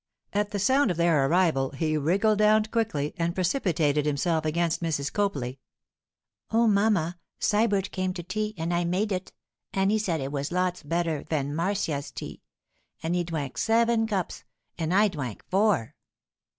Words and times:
At 0.33 0.49
the 0.49 0.57
sound 0.57 0.89
of 0.89 0.97
their 0.97 1.27
arrival 1.27 1.69
he 1.73 1.95
wriggled 1.95 2.39
down 2.39 2.65
quickly 2.65 3.13
and 3.17 3.35
precipitated 3.35 4.03
himself 4.07 4.45
against 4.45 4.81
Mrs. 4.81 5.13
Copley. 5.13 5.59
'Oh, 6.49 6.65
mamma! 6.65 7.19
Sybert 7.39 7.91
came 7.91 8.11
to 8.15 8.23
tea, 8.23 8.55
an' 8.57 8.71
I 8.71 8.83
made 8.83 9.11
it; 9.11 9.31
an' 9.73 9.91
he 9.91 9.99
said 9.99 10.19
it 10.19 10.31
was 10.31 10.51
lots 10.51 10.81
better 10.81 11.23
van 11.29 11.53
Marcia's 11.53 12.09
tea, 12.09 12.41
an' 13.03 13.13
he 13.13 13.23
dwank 13.23 13.59
seven 13.59 14.07
cups, 14.07 14.43
an' 14.75 14.91
I 14.91 15.07
dwank 15.07 15.41
four. 15.51 15.93